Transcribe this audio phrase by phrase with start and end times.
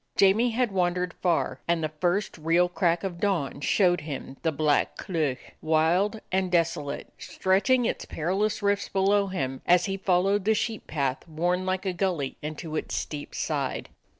[0.17, 4.97] Jamie had wandered far, and the first real crack of dawn showed him the Black
[4.97, 10.87] Cleuch, wild and desolate, stretching its perilous rifts below him as he followed the sheep
[10.87, 13.89] path worn like a gully into its steep side.